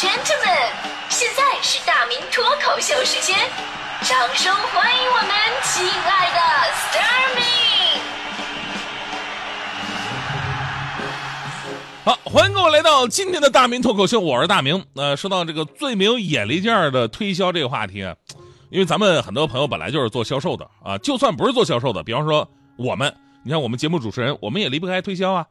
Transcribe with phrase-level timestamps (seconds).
[0.00, 0.72] gentlemen，
[1.10, 3.36] 现在是大明脱口秀时间，
[4.00, 5.28] 掌声欢迎我们
[5.62, 6.40] 亲爱的
[6.72, 7.42] s t a r m y
[12.02, 14.82] 好，欢迎各位来到今天的大明脱口秀，我是大明。
[14.94, 18.16] 呃，说到这个最没有眼力劲儿的推销这个话题啊，
[18.70, 22.48] 因为咱们很多朋友本来就是做销售的啊，就算不是做销售的，比方说
[22.78, 23.14] 我们，
[23.44, 25.44] 你看我们节目主持人，我们也离不开推销啊。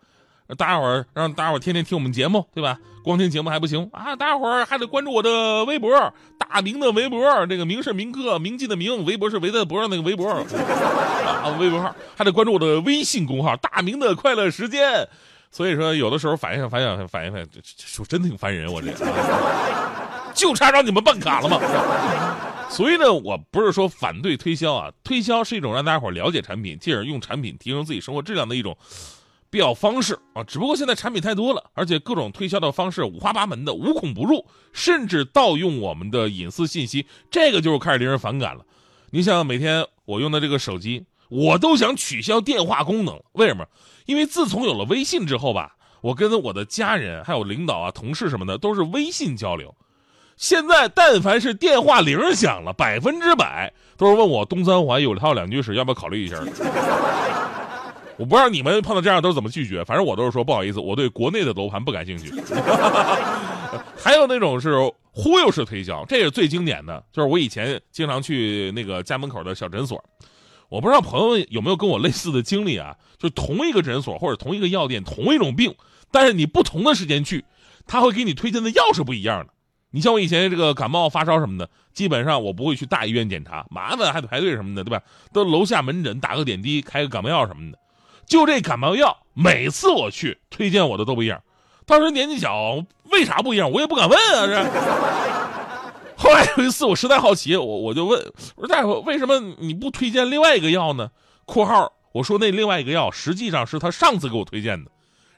[0.57, 2.77] 大家伙儿让大家伙儿天天听我们节目，对吧？
[3.03, 5.91] 光听节目还不行啊，大家伙儿还得关注我的微博，
[6.37, 15.07] 大明的微博，这个明是明哥，明记的明，微博是围在脖上那个微博 啊，微博号还得关注我的微信公号“大明的快乐时间”。
[15.49, 18.91] 所以说，有的时候反应反应反应反应，这这真挺烦人，我这
[20.35, 21.59] 就差让你们办卡了嘛。
[22.69, 28.77] 所以呢，我不是说反对推销啊，推销是一种让大家伙了解产品，进而用产品提升自己生活质量的一种。
[29.49, 38.63] 必要方式啊，只不过现在产品太多了，而且各种推销的方式五花八门的，无孔不入，甚至盗用我们的隐私信息，这个就是开始令人反感了。
[39.11, 43.65] 你想，每天我用的这个手机，我都想取消电话功能，为什么？
[44.05, 49.73] 因为自从有了微信之后吧，我跟我的家人、还有领导啊、同事什么的都是微信交流。
[50.37, 56.37] 现在但凡是电话铃响了，百分之百都是问我东三环有套两居室，要不要考虑一下？
[58.19, 62.29] 我不知道你们碰到这样都是怎么拒绝，反正我都是说不好意思，我对国内的楼盘不感兴趣。
[63.95, 64.75] 还有那种是
[65.13, 70.03] 忽悠式推销，这是最经典的，就是我以前经常去那个家门口的小诊所，
[70.67, 72.93] 我不知道朋友有没有跟我类似的经历啊？
[73.17, 75.73] 就同一个诊所或者同一个药店，同一种病，
[76.11, 77.45] 但是你不同的时间去，
[77.87, 79.53] 他会给你推荐的药是不一样的。
[79.91, 85.01] 你像我以前这个感冒发烧什么的，基本上我不会去大医院检查，麻烦还得排队什么的，对吧？
[85.31, 87.77] 都楼下门诊打个点滴，开个感冒药什么的。
[88.29, 91.41] 就这感冒药，每次我去推荐我的都不一样。
[91.85, 93.69] 当时年纪小，为啥不一样？
[93.71, 94.45] 我也不敢问啊。
[94.47, 94.63] 这
[96.15, 98.21] 后来有一次，我实在好奇，我我就问
[98.55, 101.09] 我说：“大夫，为什么你不推荐另外一个药呢
[101.45, 104.91] ？”（括号我说那另外一个药实际上是他上次给我推荐的。）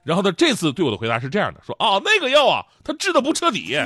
[0.03, 3.79] 然后他这次对我的回答是这样的：“说啊，那个药啊，他治的不彻底。”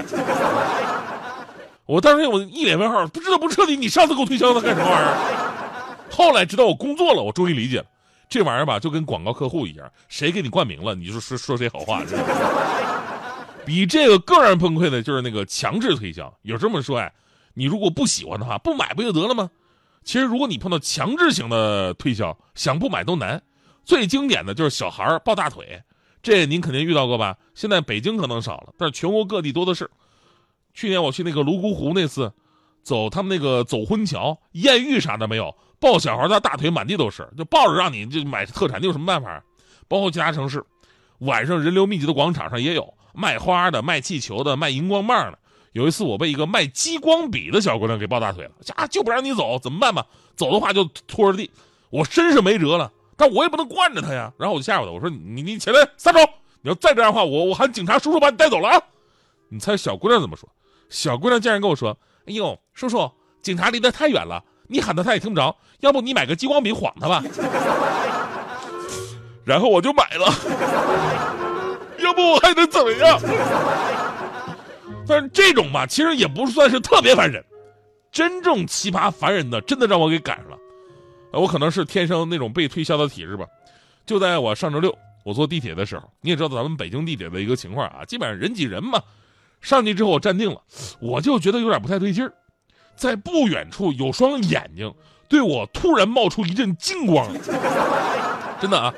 [1.85, 5.15] 我当时我一脸问号，不治的不彻底，你上次给我推销的干什么玩意儿？
[6.09, 7.85] 后来知道我工作了，我终于理解了。
[8.29, 12.03] 这玩意儿吧，就跟广告客户一样，谁给你冠名了，你就说说谁好话。
[13.65, 16.31] 比这个更让人崩溃的就是那个强制推销。
[16.43, 17.11] 有这么说哎，
[17.53, 19.49] 你如果不喜欢的话，不买不就得了吗？
[20.03, 23.41] 其实如果你碰到强制型的推销，想不买都难。
[23.83, 25.81] 最经典的就是小孩抱大腿，
[26.21, 27.37] 这您肯定遇到过吧？
[27.55, 29.89] 现在北京可能少了，但是全国各地多的是。
[30.73, 32.31] 去年我去那个泸沽湖那次，
[32.85, 35.53] 走他们那个走婚桥，艳遇啥的没有。
[35.79, 39.43] 抱小孩的大腿满地都是，就抱着让你就买特产，你有什么办法？
[39.87, 40.63] 包括其他城市，
[41.19, 45.39] 晚上人流密集的广场上也有卖花的、卖气球的、卖荧光棒的。
[45.73, 50.05] 有一次我被一个卖激光笔的小姑娘给抱大腿了，啊，就不让你走，怎么办吧？
[50.35, 51.49] 走的话就拖着地，
[51.89, 54.31] 我真是没辙了，但我也不能惯着她呀。
[54.37, 56.19] 然后我就吓唬她，我说你你起来撒手，
[56.61, 58.81] 你要再这样的话，我我喊警察叔叔把你带走了啊！
[59.49, 60.47] 你猜小姑娘怎么说？
[60.89, 65.55] 小姑娘竟然跟我说：“哎呦，叔叔，警察离得太远了。”你喊他，他也听不着。
[65.81, 67.23] 要不你买个激光笔晃他吧。
[69.45, 70.25] 然后我就买了。
[71.99, 73.19] 要不我还能怎么样？
[75.07, 77.45] 但是这种吧，其实也不算是特别烦人。
[78.11, 80.57] 真正奇葩烦人的，真的让我给赶上了。
[81.31, 83.45] 我可能是天生那种被推销的体质吧。
[84.05, 88.99] 就在我上周六我坐地铁的时候，你也知道咱们北京地铁的一个情况啊，基本上人挤人嘛。
[89.65, 90.61] 上去之后我站定了，
[90.99, 92.31] 我就觉得有点不太对劲儿。
[92.95, 94.93] 在不远处有双眼睛
[95.27, 97.27] 对我突然冒出一阵金光，
[98.61, 98.93] 真的啊！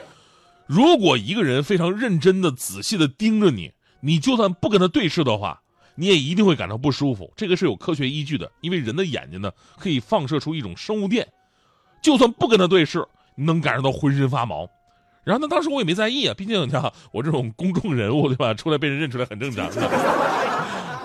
[0.66, 5.61] 如果一个人非常认真的、仔细的盯着你，你就算不跟他对视的话，
[5.95, 7.31] 你也一定会感到不舒服。
[7.38, 11.25] 这个是有科学依据的，因为人的眼睛呢可以放射出一种生物电，
[12.03, 13.03] 就算不跟他对视，
[13.35, 14.69] 你能感受到浑身发毛。
[15.23, 19.69] 然后呢，当时我也没在意啊，毕竟你看我这种公众人物对吧，出来被人认出来很正常。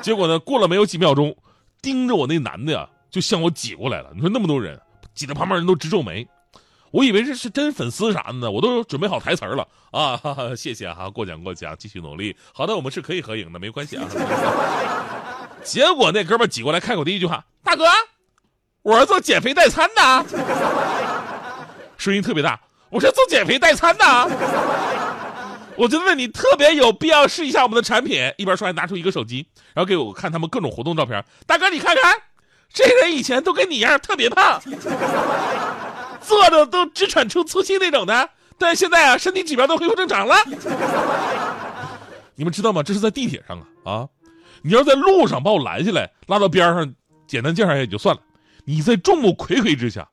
[0.03, 1.35] 结果呢，过了没有几秒钟。
[1.81, 4.11] 盯着我那男的呀，就向我挤过来了。
[4.15, 4.81] 你说那么多人
[5.15, 6.25] 挤着，旁边人都直皱眉。
[6.93, 10.17] 我以为这是真粉丝啥的呢，我都准备好台词了啊！
[10.17, 12.37] 哈哈，谢谢哈，过奖过奖，继续努力。
[12.53, 14.05] 好的，我们是可以合影的，没关系啊。
[15.65, 17.85] 结果那哥们挤过来，开口第一句话：“大哥，
[18.83, 20.27] 我是做减肥代餐的。
[21.99, 22.61] ”声音特别大，
[22.91, 24.05] 我是做减肥代餐的。
[25.83, 28.33] 我觉得你特别有必要试一下我们的产品。
[28.39, 29.45] 一边说还拿出一个手机，
[29.75, 31.25] 然后给我看他们各种活动照片。
[31.45, 32.15] 大哥，你看看，
[32.73, 34.63] 这人以前都跟你一样特别胖，
[36.21, 40.37] 坐着都直喘出粗气那种的，但现在啊，身体指标都恢复正常了。
[42.37, 42.81] 你们知道吗？
[42.81, 44.09] 这是在地铁上啊啊！
[44.63, 46.95] 你要在路上把我拦下来，拉到边上，
[47.27, 48.23] 简单介绍一下也就算了。
[48.65, 50.09] 你在众目睽睽之下，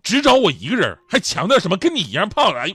[0.00, 2.54] 只找我一个人，还强调什么跟你一样胖？
[2.54, 2.68] 哎，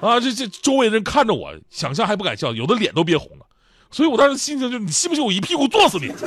[0.00, 3.46] 啊，这这周围的人看着我，想笑还不敢笑，有的脸都憋红了。
[3.90, 6.10] 所以我当时心情就，你信不信我一屁股坐死你？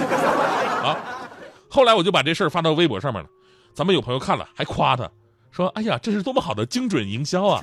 [0.84, 0.98] 啊！
[1.70, 3.30] 后来我就把这事儿发到微博上面了，
[3.74, 5.10] 咱们有朋友看了还夸他，
[5.52, 7.62] 说：“哎呀，这是多么好的精准营销啊！”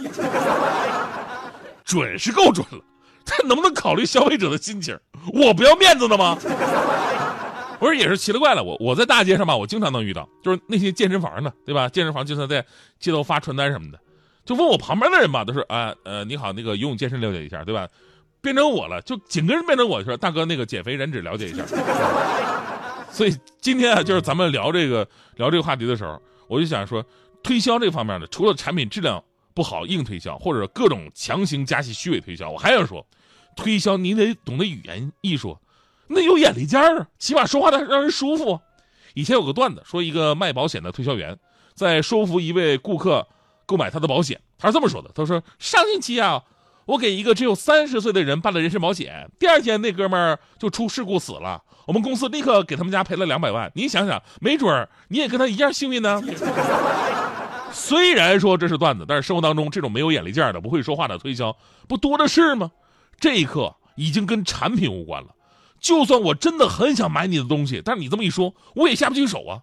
[1.84, 2.78] 准是够准了，
[3.24, 4.96] 他能不能考虑消费者的心情？
[5.32, 6.38] 我不要面子的吗？
[7.78, 11.88] 不是也是奇了怪了，我我在大街上吧，我经常能遇到，就是那些健身房的，对吧？
[11.88, 12.64] 健身房经常在
[13.00, 13.98] 街头发传单什么的，
[14.46, 17.86] 就问我旁边的人吧，都是啊呃你好，那个游泳健身了解一下，对吧？
[18.40, 21.64] 变成我了，就紧跟着变成我说大哥那个减肥燃脂了解一下。
[23.10, 27.04] 所以今天啊，就是咱们聊这个聊这个话题的时候，我就想说，
[27.42, 29.20] 推销这方面的，除了产品质量
[29.52, 33.04] 不好硬推销，或者各种强行加戏虚伪推销，我还要说，
[33.56, 35.58] 推销你得懂得语言艺术。
[36.06, 38.60] 那有眼力见儿啊，起码说话的让人舒服。
[39.14, 41.36] 以前有个段子说，一个卖保险的推销员
[41.74, 43.26] 在说服一位顾客
[43.66, 46.42] 购买他的保险，他是这么说的：“他说上星期啊，
[46.86, 53.70] 我给一个只有三十岁的人办了人身保险，第二天那哥们儿就出事故死了，我们公司立刻给他们家赔了两百万。
[53.74, 56.22] 你想想，没准儿你也跟他一样幸运呢。
[57.72, 61.54] 虽然说这是段子，但是生活当中这种没有眼力见儿的、不会说话的推销
[61.88, 62.70] 不多的是吗？
[63.18, 65.28] 这一刻已经跟产品无关了。”
[65.78, 69.60] 就算我真的很想买你的东西，但是你这么一说，我也下不去手啊。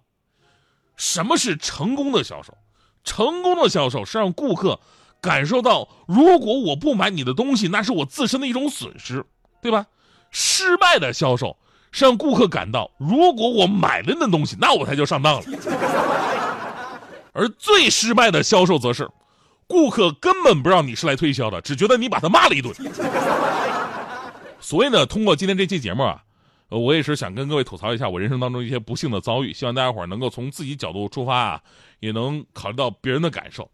[0.96, 2.56] 什么是成功的销售？
[3.04, 4.80] 成功的销售是让顾客
[5.20, 9.24] 感受到，如果我不买你的东西，那是我自身的一种损失，
[9.62, 9.86] 对吧？
[10.30, 11.56] 失败的销售
[11.92, 15.42] 是让顾客感到，如果我买了你的东西，那我才叫上当了。
[17.32, 19.08] 而最失败的销售则是，
[19.66, 22.74] 顾客根本不知道你是来推销的，只觉得你把他骂了一顿。
[24.60, 26.23] 所以呢，通过今天这期节目啊，
[26.70, 31.62] 呃，我也是想跟各位吐槽一下我人生当中一些不幸的遭遇，希望大家伙能够从自己角度出发啊，
[32.00, 33.70] 也能考虑到别人的感受。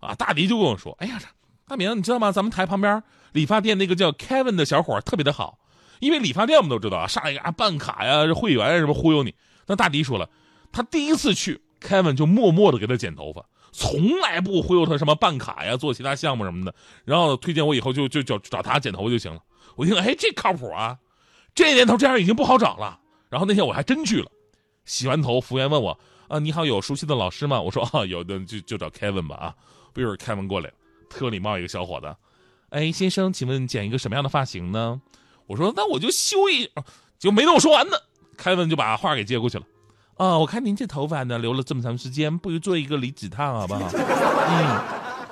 [0.00, 1.20] 啊，大迪就跟我说：“哎呀，
[1.68, 2.32] 大明，你知道吗？
[2.32, 3.02] 咱们台旁边
[3.32, 5.58] 理发店那个叫 Kevin 的小伙特别的好，
[6.00, 9.34] 因为理发店我们都知道啊，上来啊办卡呀、会员什么忽悠你。
[9.66, 10.28] 那大迪说了，
[10.72, 16.74] 他第一次去，Kevin 就默默的给他剪头发，从来不忽悠他什么办卡呀、做其他项目什么的，
[17.04, 19.40] 然后推荐我以后就就找找他剪头发就行了。”
[19.76, 20.98] 我一听，哎，这靠谱啊！
[21.54, 22.98] 这年头这样已经不好找了。
[23.28, 24.30] 然后那天我还真去了，
[24.84, 29.54] 洗完头，服务员问我：“啊，你好，有熟悉的老师吗？”我说：“啊，有的，就就找 Kevin 吧。”啊，
[29.94, 30.74] 不一会儿 Kevin 过来了，
[31.08, 32.14] 特礼貌一个小伙子。
[32.68, 35.00] 哎，先生，请问剪一个什么样的发型呢？
[35.46, 36.70] 我说：“那我就修一……
[37.18, 37.96] 就没等我说完呢
[38.36, 39.64] ，Kevin 就把话给接过去了。
[40.18, 43.88] 啊，我看您这头发呢，留了这么长时间，不如做一个离子烫好不好？
[43.92, 44.82] 嗯，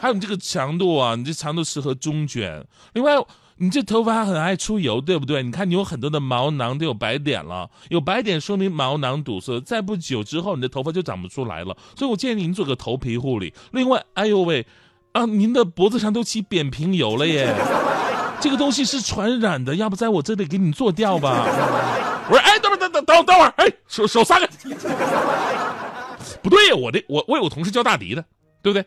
[0.00, 2.66] 还有你这个长度啊，你这长度适合中卷。
[2.94, 3.14] 另外。
[3.62, 5.42] 你这头发很爱出油，对不对？
[5.42, 11.76] 你看你有很多的毛囊都有白点了，有白点说明毛囊堵塞，再不久之后你的头发就长不出来了。
[11.94, 13.52] 所以我建议您做个头皮护理。
[13.72, 14.66] 另外，哎呦喂，
[15.12, 17.54] 啊，您的脖子上都起扁平疣了耶，
[18.40, 21.44] 这个东西是传染的，要不在我这里给你做掉吧？
[22.30, 24.48] 我说，哎，等会等等等等会儿，哎，手手撒开，
[26.42, 28.24] 不对呀，我这我我有个同事叫大迪的，
[28.62, 28.86] 对不对？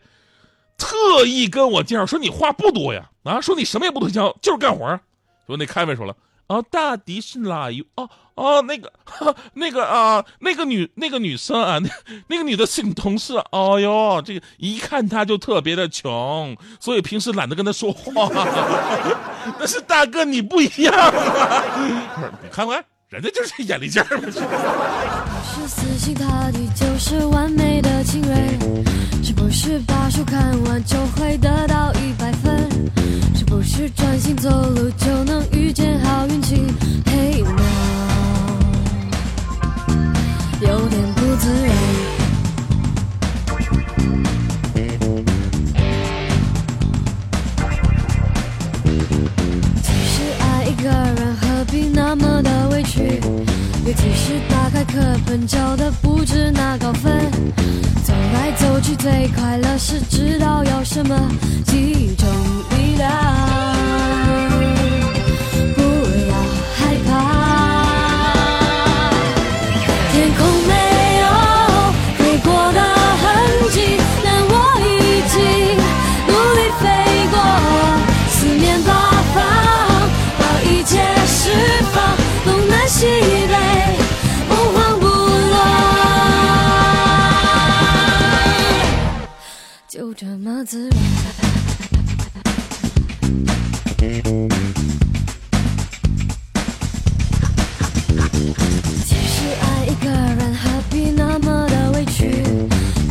[0.76, 5.00] 特意跟我介绍说你话不多呀，啊，说你什么也不推销，就是干活。
[5.46, 6.16] 说那凯文说了，
[6.46, 7.86] 哦，大迪是哪一？
[7.96, 8.92] 哦哦，那个
[9.54, 11.88] 那个啊，那个女那个女生啊，那
[12.28, 13.34] 那个女的是你同事。
[13.52, 18.28] 哦哟，这个一看她就特别的穷，所以平时懒得跟她说话。
[19.58, 20.92] 但是大哥你不一样，
[22.42, 24.24] 你看看人家就是眼力劲儿嘛。
[24.28, 28.58] 是死心塌地就是完美的情人。
[29.22, 32.68] 是不是把书看完就会得到一百分？
[33.36, 36.66] 是不是专心走路就能遇见好运气？
[37.06, 37.50] 嘿我
[40.60, 42.13] 有点不自然。
[89.94, 90.98] 就这么自然。
[99.04, 102.42] 其实爱一个人何必那么的委屈。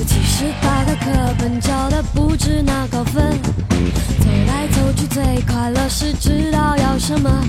[0.05, 3.31] 其实打个课本教的不止那高分，
[4.19, 7.42] 走来走去最快乐是知道要什么。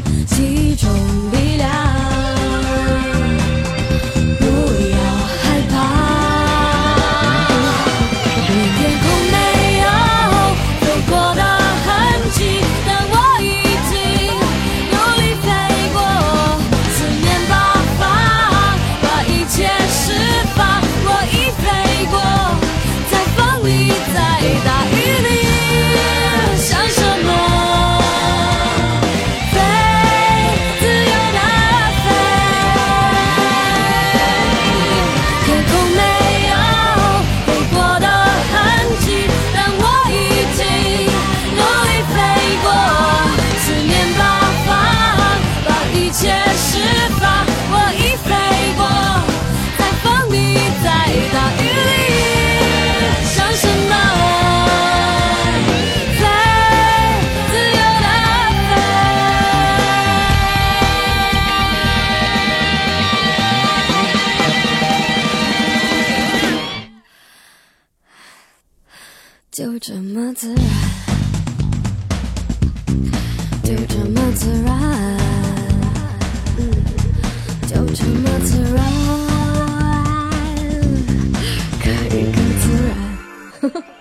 [69.55, 70.67] 就这么自然
[73.63, 75.17] 就这么自然
[77.69, 78.85] 就这么自然
[81.81, 82.65] 可以更自
[83.71, 83.94] 然。